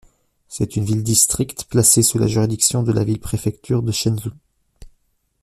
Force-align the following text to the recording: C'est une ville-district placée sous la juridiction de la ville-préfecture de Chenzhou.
C'est 0.47 0.77
une 0.77 0.83
ville-district 0.83 1.65
placée 1.65 2.01
sous 2.01 2.17
la 2.17 2.25
juridiction 2.25 2.81
de 2.81 2.91
la 2.91 3.03
ville-préfecture 3.03 3.83
de 3.83 3.91
Chenzhou. 3.91 4.31